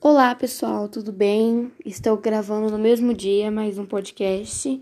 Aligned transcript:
Olá 0.00 0.32
pessoal, 0.32 0.88
tudo 0.88 1.10
bem? 1.10 1.72
Estou 1.84 2.16
gravando 2.16 2.70
no 2.70 2.78
mesmo 2.78 3.12
dia 3.12 3.50
mais 3.50 3.78
um 3.78 3.84
podcast. 3.84 4.80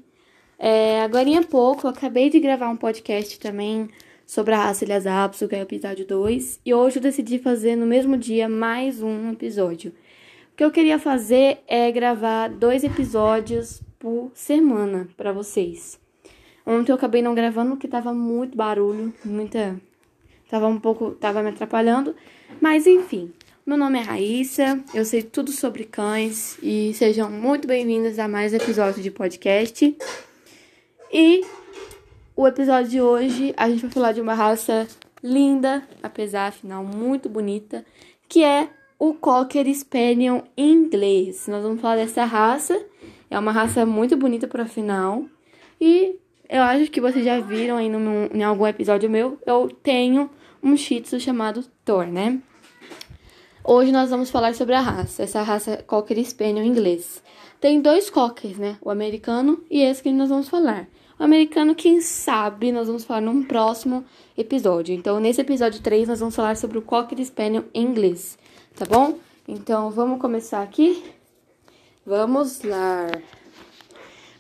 É, 0.59 1.01
agora 1.01 1.27
em 1.27 1.43
pouco 1.43 1.89
acabei 1.89 2.29
de 2.29 2.39
gravar 2.39 2.69
um 2.69 2.77
podcast 2.77 3.41
também 3.41 3.89
sobre 4.27 4.53
a 4.53 4.59
raça 4.59 4.85
Ilhas 4.85 5.07
Apso, 5.07 5.49
que 5.49 5.57
é 5.57 5.61
o 5.61 5.63
episódio 5.63 6.07
2, 6.07 6.61
e 6.67 6.75
hoje 6.75 6.99
eu 6.99 7.03
decidi 7.03 7.39
fazer 7.39 7.77
no 7.77 7.87
mesmo 7.87 8.19
dia 8.19 8.47
mais 8.47 9.01
um 9.01 9.33
episódio. 9.33 9.95
O 10.53 10.57
que 10.57 10.63
eu 10.63 10.71
queria 10.71 10.99
fazer 10.99 11.61
é 11.67 11.91
gravar 11.91 12.51
dois 12.51 12.85
episódios 12.85 13.83
por 13.99 14.31
semana 14.35 15.09
para 15.17 15.33
vocês. 15.33 15.99
Ontem 16.67 16.93
eu 16.93 16.97
acabei 16.97 17.23
não 17.23 17.35
gravando 17.35 17.71
porque 17.71 17.89
tava 17.89 18.13
muito 18.13 18.55
barulho, 18.55 19.15
muita. 19.25 19.81
Tava 20.51 20.67
um 20.67 20.79
pouco. 20.79 21.13
tava 21.13 21.43
me 21.43 21.49
atrapalhando. 21.49 22.15
Mas 22.61 22.87
enfim. 22.87 23.33
Meu 23.67 23.77
nome 23.77 23.99
é 23.99 24.03
Raíssa, 24.03 24.81
eu 24.95 25.05
sei 25.05 25.25
tudo 25.25 25.51
sobre 25.51 25.83
cães 25.83 26.57
e 26.63 26.95
sejam 26.95 27.29
muito 27.29 27.67
bem-vindos 27.67 28.17
a 28.17 28.29
mais 28.29 28.55
episódio 28.55 29.03
de 29.03 29.11
podcast. 29.11 29.99
E 31.13 31.41
o 32.37 32.47
episódio 32.47 32.89
de 32.89 33.01
hoje 33.01 33.53
a 33.57 33.69
gente 33.69 33.83
vai 33.83 33.91
falar 33.91 34.13
de 34.13 34.21
uma 34.21 34.35
raça 34.35 34.87
linda, 35.21 35.83
apesar 36.01 36.47
afinal 36.47 36.85
muito 36.85 37.29
bonita, 37.29 37.85
que 38.29 38.45
é 38.45 38.69
o 39.01 39.15
Cocker 39.15 39.67
Spaniel 39.75 40.45
inglês. 40.57 41.49
Nós 41.49 41.65
vamos 41.65 41.81
falar 41.81 41.97
dessa 41.97 42.25
raça, 42.25 42.81
é 43.29 43.37
uma 43.37 43.51
raça 43.51 43.85
muito 43.85 44.17
bonita 44.17 44.47
por 44.47 44.61
afinal. 44.61 45.25
E 45.81 46.15
eu 46.49 46.63
acho 46.63 46.89
que 46.89 47.01
vocês 47.01 47.25
já 47.25 47.41
viram 47.41 47.79
aí 47.79 47.89
no, 47.89 48.31
em 48.33 48.45
algum 48.45 48.65
episódio 48.65 49.11
meu, 49.11 49.41
eu 49.45 49.69
tenho 49.83 50.31
um 50.63 50.77
shih 50.77 51.01
tzu 51.01 51.19
chamado 51.19 51.65
Thor, 51.85 52.07
né? 52.07 52.41
Hoje 53.69 53.91
nós 53.91 54.11
vamos 54.11 54.31
falar 54.31 54.55
sobre 54.55 54.77
a 54.77 54.81
raça, 54.81 55.25
essa 55.25 55.43
raça 55.43 55.83
Cocker 55.89 56.25
Spaniel 56.25 56.65
inglês. 56.65 57.21
Tem 57.61 57.81
dois 57.81 58.09
Cockers, 58.09 58.57
né? 58.59 58.79
O 58.81 58.91
americano 58.91 59.61
e 59.69 59.83
esse 59.83 60.05
que 60.05 60.13
nós 60.13 60.29
vamos 60.29 60.49
falar. 60.49 60.87
O 61.19 61.25
americano, 61.25 61.75
quem 61.75 62.01
sabe, 62.01 62.71
nós 62.71 62.87
vamos 62.87 63.03
falar 63.03 63.23
num 63.23 63.43
próximo 63.43 64.05
episódio. 64.39 64.95
Então, 64.95 65.19
nesse 65.19 65.41
episódio 65.41 65.83
3, 65.83 66.07
nós 66.07 66.21
vamos 66.21 66.37
falar 66.37 66.57
sobre 66.57 66.79
o 66.79 66.83
Cocker 66.83 67.19
Spaniel 67.27 67.65
inglês, 67.75 68.39
tá 68.77 68.87
bom? 68.87 69.19
Então, 69.49 69.91
vamos 69.91 70.21
começar 70.21 70.63
aqui? 70.63 71.03
Vamos 72.07 72.63
lá. 72.63 73.11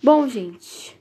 Bom, 0.00 0.28
gente, 0.28 0.96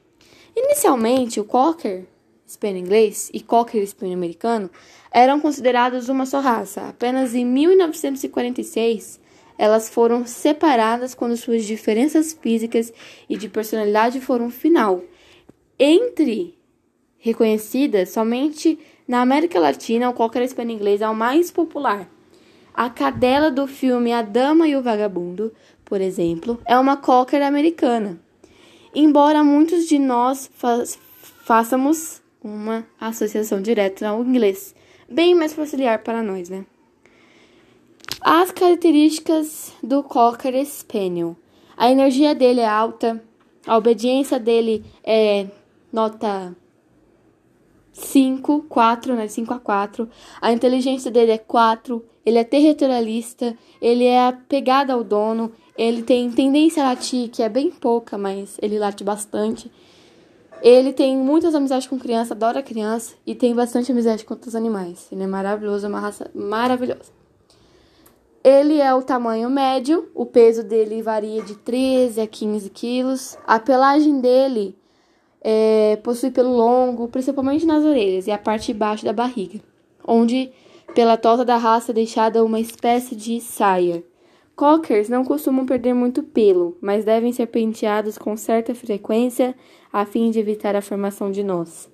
inicialmente 0.56 1.40
o 1.40 1.46
Cocker 1.46 2.08
Spaniel 2.56 2.84
inglês 2.84 3.30
e 3.34 3.40
Cocker 3.40 3.86
Spaniel 3.86 4.18
americano 4.18 4.70
eram 5.12 5.40
considerados 5.40 6.10
uma 6.10 6.26
só 6.26 6.40
raça. 6.40 6.90
Apenas 6.90 7.36
em 7.36 7.46
1946 7.46 9.20
elas 9.58 9.90
foram 9.90 10.26
separadas 10.26 11.16
quando 11.16 11.38
suas 11.38 11.64
diferenças 11.64 12.34
físicas 12.34 12.92
e 13.30 13.38
de 13.38 13.48
personalidade 13.48 14.20
foram 14.20 14.50
final. 14.50 15.02
Entre 15.80 16.58
reconhecidas, 17.18 18.10
somente 18.10 18.78
na 19.08 19.22
América 19.22 19.60
Latina, 19.60 20.10
o 20.10 20.14
Cocker 20.14 20.48
Spaniel 20.48 20.78
inglês 20.78 21.02
é 21.02 21.08
o 21.08 21.16
mais 21.16 21.52
popular. 21.52 22.10
A 22.74 22.90
cadela 22.90 23.50
do 23.50 23.66
filme 23.68 24.12
A 24.12 24.22
Dama 24.22 24.68
e 24.68 24.76
o 24.76 24.82
Vagabundo, 24.82 25.54
por 25.86 26.02
exemplo, 26.02 26.60
é 26.66 26.78
uma 26.78 26.98
Cocker 26.98 27.42
americana. 27.42 28.20
Embora 28.94 29.44
muitos 29.44 29.88
de 29.88 29.98
nós 29.98 30.50
fa 30.54 30.84
façamos 31.44 32.22
uma 32.46 32.86
associação 33.02 33.60
direta 33.60 34.08
ao 34.08 34.24
inglês, 34.24 34.76
bem 35.10 35.34
mais 35.34 35.54
familiar 35.54 36.04
para 36.04 36.22
nós, 36.22 36.48
né? 36.48 36.64
As 38.22 38.52
características 38.52 39.74
do 39.82 40.04
Cocker 40.04 40.64
Spaniel. 40.64 41.36
A 41.76 41.90
energia 41.90 42.36
dele 42.36 42.62
é 42.62 42.68
alta, 42.68 43.22
a 43.66 43.76
obediência 43.76 44.40
dele 44.40 44.86
é 45.04 45.48
nota 45.92 46.56
5, 47.92 48.64
4, 48.70 49.16
né? 49.16 49.28
5 49.28 49.54
a 49.54 49.60
4. 49.60 50.10
A 50.40 50.52
inteligência 50.52 51.10
dele 51.10 51.32
é 51.32 51.38
4. 51.38 52.04
Ele 52.26 52.38
é 52.38 52.44
territorialista, 52.44 53.58
ele 53.82 54.06
é 54.06 54.28
apegado 54.28 54.92
ao 54.92 55.04
dono, 55.04 55.52
ele 55.78 56.02
tem 56.02 56.32
tendência 56.32 56.84
a 56.84 56.90
latir, 56.90 57.30
que 57.30 57.44
é 57.44 57.50
bem 57.50 57.70
pouca, 57.70 58.18
mas 58.18 58.58
ele 58.62 58.80
late 58.80 59.04
bastante. 59.04 59.72
Ele 60.62 60.94
tem 60.94 61.18
muitas 61.18 61.54
amizades 61.54 61.88
com 61.88 62.00
criança, 62.00 62.34
adora 62.34 62.64
criança 62.64 63.16
e 63.26 63.36
tem 63.36 63.54
bastante 63.54 63.92
amizade 63.92 64.26
com 64.26 64.34
outros 64.34 64.56
animais. 64.56 65.08
Ele 65.12 65.24
é 65.24 65.28
maravilhoso, 65.28 65.86
é 65.86 65.90
uma 65.90 66.00
raça 66.00 66.30
maravilhosa. 66.34 67.14
Ele 68.44 68.80
é 68.80 68.94
o 68.94 69.02
tamanho 69.02 69.50
médio, 69.50 70.10
o 70.14 70.26
peso 70.26 70.64
dele 70.64 71.02
varia 71.02 71.42
de 71.42 71.56
13 71.56 72.22
a 72.22 72.28
15 72.28 72.70
quilos. 72.70 73.38
A 73.46 73.60
pelagem 73.60 74.22
dele 74.22 74.78
é, 75.42 75.96
possui 76.04 76.32
pelo 76.32 76.56
longo, 76.56 77.08
principalmente 77.08 77.66
nas 77.66 77.84
orelhas 77.84 78.28
e 78.28 78.32
a 78.32 78.38
parte 78.38 78.68
de 78.68 78.74
baixo 78.74 79.06
da 79.06 79.14
barriga, 79.14 79.60
onde, 80.08 80.52
pela 80.94 81.18
tota 81.18 81.44
da 81.44 81.58
raça, 81.58 81.92
é 81.92 81.94
deixada 81.94 82.44
uma 82.44 82.60
espécie 82.60 83.16
de 83.16 83.42
saia. 83.42 84.04
Cockers 84.56 85.10
não 85.10 85.26
costumam 85.26 85.66
perder 85.66 85.94
muito 85.94 86.24
pelo, 86.24 86.78
mas 86.80 87.04
devem 87.04 87.34
ser 87.34 87.48
penteados 87.48 88.18
com 88.18 88.38
certa 88.38 88.74
frequência 88.74 89.54
a 89.92 90.06
fim 90.06 90.32
de 90.32 90.40
evitar 90.40 90.76
a 90.76 90.82
formação 90.82 91.30
de 91.30 91.44
nós. 91.44 91.92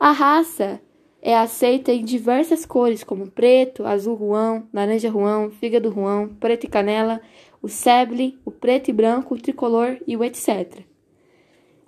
A 0.00 0.10
raça 0.10 0.80
é 1.20 1.36
aceita 1.36 1.92
em 1.92 2.04
diversas 2.04 2.66
cores, 2.66 3.04
como 3.04 3.30
preto, 3.30 3.86
azul 3.86 4.16
ruão, 4.16 4.66
laranja 4.72 5.08
ruão, 5.08 5.50
fígado 5.50 5.90
ruão, 5.90 6.28
preto 6.40 6.64
e 6.64 6.68
canela, 6.68 7.20
o 7.62 7.68
seble, 7.68 8.36
o 8.44 8.50
preto 8.50 8.88
e 8.88 8.92
branco, 8.92 9.34
o 9.34 9.38
tricolor 9.40 9.96
e 10.04 10.16
o 10.16 10.24
etc. 10.24 10.80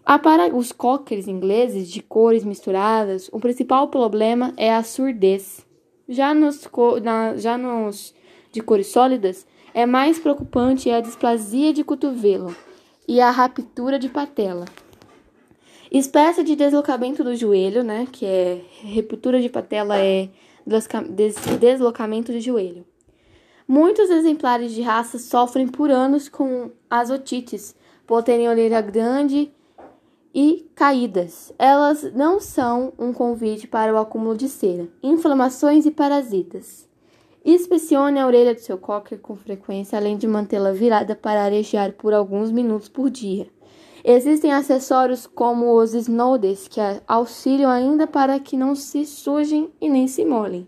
Há 0.06 0.18
para 0.18 0.54
os 0.54 0.70
cockers 0.70 1.26
ingleses 1.26 1.90
de 1.90 2.00
cores 2.00 2.44
misturadas, 2.44 3.28
o 3.32 3.40
principal 3.40 3.88
problema 3.88 4.54
é 4.56 4.72
a 4.72 4.84
surdez. 4.84 5.66
Já 6.08 6.32
nos, 6.32 6.68
já 7.36 7.58
nos 7.58 8.14
de 8.52 8.60
cores 8.60 8.86
sólidas, 8.86 9.44
é 9.74 9.84
mais 9.84 10.20
preocupante 10.20 10.88
a 10.88 11.00
displasia 11.00 11.72
de 11.72 11.82
cotovelo 11.82 12.54
e 13.08 13.20
a 13.20 13.30
raptura 13.32 13.98
de 13.98 14.08
patela. 14.08 14.64
Espécie 15.90 16.44
de 16.44 16.54
deslocamento 16.54 17.24
do 17.24 17.34
joelho, 17.34 17.82
né, 17.82 18.06
que 18.10 18.24
é 18.24 18.62
ruptura 18.94 19.40
de 19.40 19.48
patela 19.48 19.98
é 19.98 20.30
deslocamento 21.58 22.32
de 22.32 22.40
joelho. 22.40 22.86
Muitos 23.66 24.10
exemplares 24.10 24.72
de 24.72 24.82
raça 24.82 25.18
sofrem 25.18 25.66
por 25.66 25.90
anos 25.90 26.28
com 26.28 26.70
as 26.88 27.10
otites, 27.10 27.74
por 28.06 28.22
terem 28.22 28.48
orelha 28.48 28.80
grande 28.80 29.50
e 30.34 30.68
caídas. 30.74 31.52
Elas 31.58 32.12
não 32.14 32.40
são 32.40 32.92
um 32.98 33.12
convite 33.12 33.66
para 33.66 33.92
o 33.92 33.98
acúmulo 33.98 34.36
de 34.36 34.48
cera, 34.48 34.88
inflamações 35.02 35.86
e 35.86 35.90
parasitas. 35.90 36.88
Inspecione 37.44 38.18
a 38.18 38.26
orelha 38.26 38.54
do 38.54 38.60
seu 38.60 38.78
cocker 38.78 39.18
com 39.18 39.36
frequência, 39.36 39.98
além 39.98 40.16
de 40.16 40.26
mantê-la 40.26 40.72
virada 40.72 41.14
para 41.14 41.44
arejar 41.44 41.92
por 41.92 42.14
alguns 42.14 42.50
minutos 42.50 42.88
por 42.88 43.10
dia. 43.10 43.46
Existem 44.02 44.50
acessórios 44.50 45.26
como 45.26 45.78
os 45.78 45.92
snodes 45.92 46.66
que 46.68 46.80
auxiliam 47.06 47.68
ainda 47.68 48.06
para 48.06 48.40
que 48.40 48.56
não 48.56 48.74
se 48.74 49.04
sujem 49.04 49.70
e 49.78 49.90
nem 49.90 50.08
se 50.08 50.24
molhem. 50.24 50.66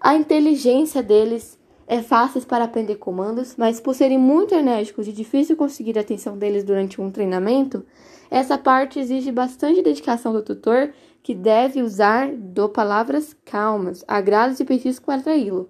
A 0.00 0.14
inteligência 0.14 1.02
deles 1.02 1.58
é 1.84 2.00
fácil 2.00 2.42
para 2.42 2.64
aprender 2.64 2.96
comandos, 2.96 3.56
mas 3.56 3.80
por 3.80 3.92
serem 3.92 4.18
muito 4.18 4.54
enérgicos 4.54 5.08
e 5.08 5.12
difícil 5.12 5.56
conseguir 5.56 5.98
a 5.98 6.02
atenção 6.02 6.38
deles 6.38 6.62
durante 6.62 7.00
um 7.00 7.10
treinamento, 7.10 7.84
essa 8.30 8.56
parte 8.56 9.00
exige 9.00 9.32
bastante 9.32 9.82
dedicação 9.82 10.32
do 10.32 10.42
tutor, 10.42 10.92
que 11.24 11.34
deve 11.34 11.82
usar 11.82 12.30
do 12.32 12.68
palavras 12.68 13.34
calmas, 13.44 14.04
agrados 14.06 14.60
e 14.60 14.64
petiscos 14.64 15.04
para 15.04 15.16
atraí-lo. 15.16 15.68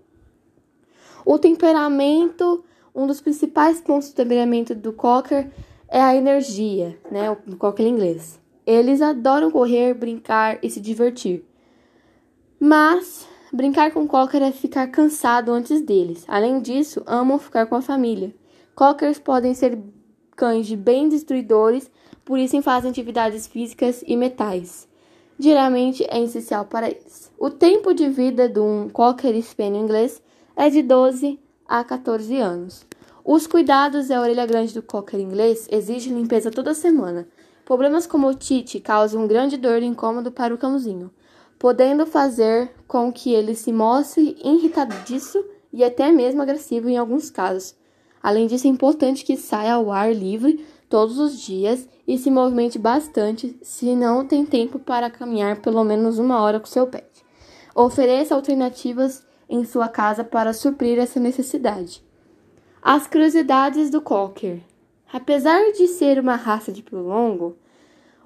O 1.25 1.39
temperamento, 1.39 2.65
um 2.95 3.07
dos 3.07 3.21
principais 3.21 3.81
pontos 3.81 4.11
do 4.11 4.15
temperamento 4.15 4.75
do 4.75 4.93
Cocker 4.93 5.51
é 5.89 6.01
a 6.01 6.15
energia, 6.15 6.99
né? 7.11 7.31
O 7.31 7.57
Cocker 7.57 7.87
em 7.87 7.91
inglês. 7.91 8.41
Eles 8.67 9.01
adoram 9.01 9.51
correr, 9.51 9.95
brincar 9.95 10.59
e 10.63 10.71
se 10.71 10.81
divertir. 10.81 11.45
Mas 12.61 13.27
brincar 13.53 13.93
com 13.93 14.07
Cocker 14.07 14.43
é 14.43 14.53
ficar 14.53 14.89
cansado 14.89 15.53
antes 15.53 15.81
deles. 15.81 16.25
Além 16.29 16.61
disso, 16.61 17.03
amam 17.07 17.39
ficar 17.39 17.67
com 17.67 17.75
a 17.75 17.83
família. 17.83 18.35
Cockers 18.75 19.19
podem 19.19 19.55
ser 19.55 19.79
cães 20.37 20.67
de 20.67 20.77
bem 20.77 21.09
destruidores, 21.09 21.91
por 22.25 22.39
isso 22.39 22.61
fazem 22.63 22.91
atividades 22.91 23.47
físicas 23.47 24.05
e 24.07 24.17
metais. 24.17 24.87
Geralmente 25.39 26.05
é 26.09 26.23
essencial 26.23 26.65
para 26.65 26.89
eles. 26.89 27.33
O 27.39 27.49
tempo 27.49 27.95
de 27.95 28.09
vida 28.09 28.49
de 28.49 28.61
um 28.61 28.89
Cocker 28.89 29.41
Spaniel 29.43 29.83
inglês 29.83 30.21
é 30.59 30.69
de 30.69 30.83
12 30.83 31.39
a 31.69 31.85
14 31.85 32.37
anos. 32.37 32.85
Os 33.25 33.47
cuidados 33.47 34.09
da 34.09 34.21
orelha 34.21 34.45
grande 34.45 34.75
do 34.75 34.83
cocker 34.83 35.21
inglês 35.21 35.69
exigem 35.71 36.13
limpeza 36.13 36.51
toda 36.51 36.75
semana. 36.75 37.29
Problemas 37.65 38.09
como 38.09 38.27
otite 38.27 38.81
causam 38.81 39.29
grande 39.29 39.57
dor 39.57 39.81
e 39.81 39.87
incômodo 39.87 40.33
para 40.33 40.53
o 40.53 40.59
cãozinho, 40.59 41.13
podendo 41.61 42.05
fazer 42.05 42.73
com 42.89 43.13
que 43.13 43.33
ele 43.33 43.55
se 43.55 43.73
mostre 43.73 44.37
irritadiço 44.45 45.45
e 45.73 45.85
até 45.85 46.11
mesmo 46.11 46.43
agressivo 46.43 46.89
em 46.89 46.99
alguns 46.99 47.31
casos. 47.31 47.77
Além 48.21 48.49
disso, 48.49 48.67
é 48.67 48.71
importante 48.71 49.25
que 49.25 49.37
saia 49.37 49.75
ao 49.75 49.93
ar 49.93 50.13
livre 50.13 50.67
todos 50.89 51.21
os 51.21 51.39
dias 51.39 51.89
e 52.05 52.19
se 52.19 52.33
movimente 52.33 52.81
bastante 52.81 53.57
se 53.63 53.95
não 53.95 54.27
tem 54.27 54.45
tempo 54.45 54.81
para 54.81 55.09
caminhar 55.09 55.63
pelo 55.63 55.85
menos 55.85 56.19
uma 56.19 56.41
hora 56.41 56.59
com 56.59 56.67
seu 56.67 56.89
pet. 56.89 57.07
Ofereça 57.77 58.35
alternativas 58.35 59.28
em 59.49 59.65
sua 59.65 59.89
casa 59.89 60.23
para 60.23 60.53
suprir 60.53 60.99
essa 60.99 61.19
necessidade. 61.19 62.03
As 62.83 63.07
curiosidades 63.07 63.91
do 63.91 64.01
Cocker. 64.01 64.61
Apesar 65.13 65.73
de 65.73 65.87
ser 65.89 66.19
uma 66.19 66.37
raça 66.37 66.71
de 66.71 66.83
pelo 66.83 67.09
longo, 67.09 67.57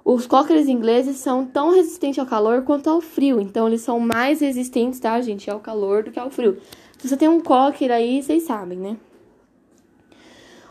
os 0.04 0.26
cockers 0.26 0.66
ingleses 0.66 1.16
são 1.16 1.46
tão 1.46 1.70
resistentes 1.70 2.18
ao 2.18 2.26
calor 2.26 2.62
quanto 2.62 2.90
ao 2.90 3.00
frio, 3.00 3.40
então 3.40 3.68
eles 3.68 3.82
são 3.82 4.00
mais 4.00 4.40
resistentes, 4.40 4.98
tá, 4.98 5.20
gente, 5.20 5.48
ao 5.48 5.60
calor 5.60 6.02
do 6.02 6.10
que 6.10 6.18
ao 6.18 6.28
frio. 6.28 6.58
Se 6.98 7.08
você 7.08 7.16
tem 7.16 7.28
um 7.28 7.40
cocker 7.40 7.90
aí, 7.92 8.20
vocês 8.20 8.42
sabem, 8.42 8.78
né? 8.78 8.96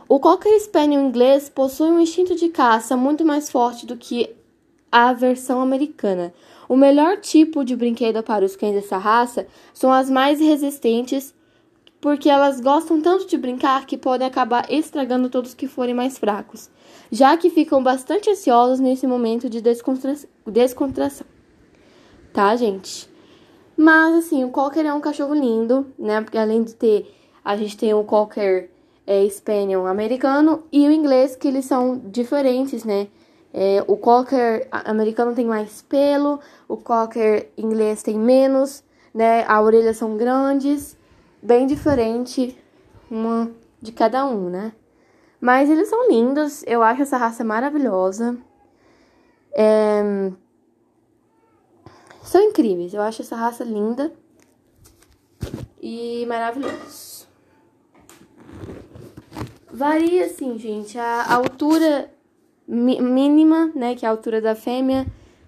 O 0.08 0.20
Cocker 0.20 0.60
Spaniel 0.60 1.02
inglês 1.02 1.48
possui 1.48 1.90
um 1.90 2.00
instinto 2.00 2.36
de 2.36 2.50
caça 2.50 2.98
muito 2.98 3.24
mais 3.24 3.50
forte 3.50 3.86
do 3.86 3.96
que 3.96 4.36
a 4.92 5.14
versão 5.14 5.62
americana. 5.62 6.34
O 6.72 6.78
melhor 6.78 7.18
tipo 7.18 7.66
de 7.66 7.76
brinquedo 7.76 8.24
para 8.24 8.46
os 8.46 8.56
cães 8.56 8.74
dessa 8.74 8.98
raça 8.98 9.46
são 9.74 9.92
as 9.92 10.10
mais 10.10 10.40
resistentes, 10.40 11.36
porque 12.00 12.30
elas 12.30 12.62
gostam 12.62 13.02
tanto 13.02 13.28
de 13.28 13.38
brincar 13.38 13.86
que 13.86 13.98
podem 13.98 14.26
acabar 14.26 14.72
estragando 14.72 15.30
todos 15.30 15.54
que 15.54 15.68
forem 15.68 15.94
mais 15.94 16.18
fracos, 16.18 16.70
já 17.12 17.36
que 17.36 17.50
ficam 17.50 17.84
bastante 17.84 18.30
ansiosos 18.30 18.80
nesse 18.80 19.06
momento 19.06 19.50
de 19.50 19.60
descontra 19.60 20.16
descontração. 20.48 21.28
Tá, 22.32 22.56
gente? 22.56 23.10
Mas 23.76 24.16
assim, 24.16 24.46
o 24.46 24.50
Cocker 24.50 24.86
é 24.86 24.94
um 24.94 25.02
cachorro 25.02 25.36
lindo, 25.36 25.88
né? 26.00 26.22
Porque 26.22 26.38
além 26.38 26.64
de 26.64 26.74
ter, 26.74 27.14
a 27.44 27.58
gente 27.58 27.76
tem 27.76 27.94
o 27.94 28.06
Cocker 28.06 28.70
é, 29.06 29.28
Spaniel 29.28 29.86
americano 29.88 30.64
e 30.72 30.88
o 30.88 30.92
inglês, 30.92 31.36
que 31.36 31.50
eles 31.50 31.66
são 31.66 31.98
diferentes, 31.98 32.86
né? 32.86 33.10
É, 33.54 33.84
o 33.86 33.98
Cocker 33.98 34.68
americano 34.72 35.36
tem 35.36 35.46
mais 35.46 35.82
pelo, 35.82 36.40
o 36.68 36.78
Cocker 36.78 37.50
inglês 37.58 38.02
tem 38.02 38.18
menos, 38.18 38.84
né? 39.14 39.44
As 39.48 39.64
orelhas 39.64 39.98
são 39.98 40.16
grandes, 40.16 40.98
bem 41.42 41.68
diferente 41.68 42.58
uma 43.10 43.52
de 43.82 43.92
cada 43.92 44.26
um, 44.26 44.50
né? 44.50 44.72
Mas 45.40 45.70
eles 45.70 45.90
são 45.90 46.08
lindos, 46.08 46.64
eu 46.66 46.82
acho 46.82 47.02
essa 47.02 47.18
raça 47.18 47.44
maravilhosa. 47.44 48.38
É... 49.52 50.32
São 52.24 52.42
incríveis, 52.42 52.94
eu 52.94 53.02
acho 53.02 53.22
essa 53.22 53.36
raça 53.36 53.64
linda 53.64 54.14
e 55.82 56.26
maravilhosa. 56.28 57.26
Varia, 59.74 60.26
assim, 60.26 60.58
gente. 60.58 60.98
A 60.98 61.34
altura 61.34 62.10
mínima, 62.72 63.70
né, 63.76 63.96
que 63.96 64.06
é 64.06 64.08
a 64.08 64.12
altura 64.12 64.40
da 64.40 64.56
fêmea, 64.56 65.06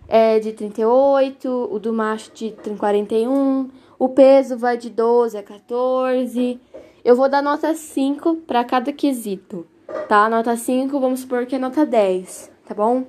é 0.08 0.40
de 0.40 0.52
38, 0.52 1.70
o 1.72 1.80
do 1.80 1.94
macho 1.94 2.31
de 2.34 2.52
41, 2.78 3.70
o 3.98 4.10
peso 4.10 4.58
vai 4.58 4.78
de 4.78 4.90
12 4.90 5.38
a 5.38 5.44
14. 5.44 6.60
Eu 7.06 7.16
vou 7.16 7.30
dar 7.30 7.42
nota 7.42 7.74
5 7.74 8.36
para 8.48 8.64
cada 8.66 8.92
quesito, 8.92 9.66
tá? 10.10 10.30
Nota 10.30 10.56
5, 10.56 11.00
vamos 11.00 11.22
supor 11.22 11.46
que 11.46 11.56
é 11.56 11.60
nota 11.60 11.86
10, 11.86 12.52
tá 12.68 12.75
bom? 12.75 13.06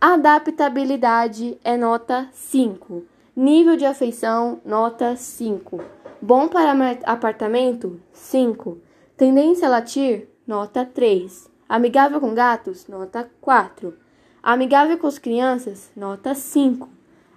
Adaptabilidade 0.00 1.58
é 1.62 1.76
nota 1.76 2.28
5. 2.32 3.02
Nível 3.36 3.76
de 3.76 3.84
afeição, 3.84 4.60
nota 4.64 5.16
5. 5.16 5.80
Bom 6.20 6.48
para 6.48 6.72
apartamento? 7.04 8.00
5. 8.12 8.78
Tendência 9.16 9.66
a 9.66 9.70
latir? 9.70 10.28
nota 10.46 10.84
3. 10.84 11.53
Amigável 11.68 12.20
com 12.20 12.34
gatos, 12.34 12.86
nota 12.86 13.28
4. 13.40 13.94
Amigável 14.42 14.98
com 14.98 15.06
as 15.06 15.18
crianças, 15.18 15.90
nota 15.96 16.34
5. 16.34 16.88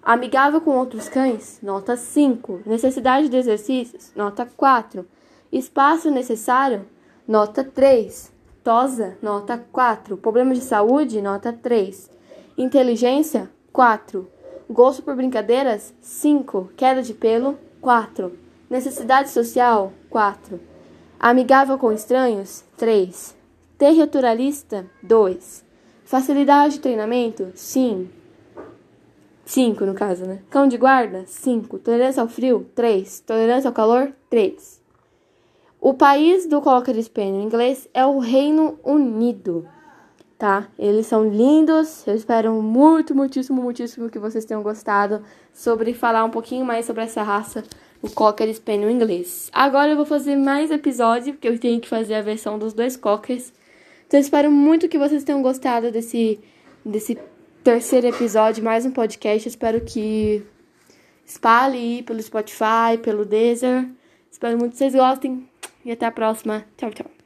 Amigável 0.03 0.59
com 0.59 0.71
outros 0.71 1.07
cães, 1.07 1.59
nota 1.63 1.95
5. 1.95 2.62
Necessidade 2.65 3.29
de 3.29 3.38
exercícios, 3.38 4.12
nota 4.15 4.45
4. 4.45 5.07
Espaço 5.51 6.12
necessário, 6.12 6.85
nota 7.25 7.63
3. 7.63 8.33
Tosa, 8.63 9.18
nota 9.21 9.57
4. 9.71 10.18
Problemas 10.18 10.57
de 10.57 10.63
saúde, 10.65 11.21
nota 11.21 11.53
3. 11.53 12.12
Inteligência, 12.57 13.50
4. 13.71 14.27
Gosto 14.69 15.03
por 15.03 15.15
brincadeiras, 15.15 15.94
5. 16.01 16.71
Queda 16.75 17.01
de 17.01 17.13
pelo, 17.13 17.57
4. 17.79 18.38
Necessidade 18.69 19.29
social, 19.29 19.94
4. 20.09 20.59
Amigável 21.18 21.77
com 21.77 21.94
estranhos? 21.94 22.65
3. 22.75 23.37
Territorialista? 23.77 24.89
2. 25.03 25.63
Facilidade 26.03 26.75
de 26.75 26.79
treinamento? 26.79 27.51
Sim. 27.53 28.09
5 29.45 29.85
no 29.85 29.94
caso, 29.94 30.25
né? 30.25 30.39
Cão 30.50 30.68
de 30.68 30.77
guarda? 30.77 31.24
5. 31.27 31.79
Tolerância 31.79 32.21
ao 32.21 32.27
frio? 32.27 32.65
3. 32.74 33.19
Tolerância 33.19 33.68
ao 33.68 33.74
calor? 33.74 34.12
3. 34.29 34.81
O 35.79 35.94
país 35.94 36.47
do 36.47 36.59
Cocker 36.59 37.01
Spaniel 37.03 37.41
em 37.41 37.45
inglês 37.45 37.88
é 37.94 38.03
o 38.03 38.18
Reino 38.18 38.79
Unido, 38.83 39.68
tá? 40.38 40.68
Eles 40.77 41.06
são 41.06 41.29
lindos. 41.29 42.06
Eu 42.07 42.15
espero 42.15 42.51
muito, 42.63 43.13
muitíssimo, 43.13 43.62
muitíssimo 43.62 44.09
que 44.09 44.18
vocês 44.18 44.44
tenham 44.44 44.63
gostado 44.63 45.21
sobre 45.53 45.94
falar 45.94 46.24
um 46.24 46.31
pouquinho 46.31 46.65
mais 46.65 46.85
sobre 46.85 47.03
essa 47.03 47.21
raça 47.21 47.63
o 48.01 48.09
Cocker 48.09 48.53
Spaniel 48.53 48.89
inglês. 48.89 49.50
Agora 49.53 49.91
eu 49.91 49.95
vou 49.95 50.06
fazer 50.06 50.35
mais 50.35 50.71
episódio, 50.71 51.33
porque 51.33 51.47
eu 51.47 51.59
tenho 51.59 51.79
que 51.79 51.88
fazer 51.88 52.15
a 52.15 52.21
versão 52.21 52.57
dos 52.57 52.74
dois 52.74 52.95
Cockers. 52.95 53.51
Então 54.07 54.18
eu 54.18 54.21
espero 54.21 54.50
muito 54.50 54.88
que 54.88 54.98
vocês 54.98 55.24
tenham 55.25 55.42
gostado 55.42 55.92
desse, 55.92 56.39
desse 56.83 57.18
terceiro 57.62 58.07
episódio, 58.07 58.63
mais 58.63 58.86
um 58.86 58.92
podcast. 58.92 59.45
Eu 59.45 59.50
espero 59.50 59.81
que 59.81 60.42
espalhe 61.25 62.01
pelo 62.04 62.21
Spotify, 62.21 62.98
pelo 63.04 63.25
Deezer. 63.25 63.86
Espero 64.31 64.57
muito 64.57 64.71
que 64.71 64.77
vocês 64.77 64.95
gostem. 64.95 65.48
E 65.83 65.92
até 65.92 66.06
a 66.06 66.12
próxima. 66.12 66.65
Tchau, 66.77 66.89
tchau. 66.92 67.16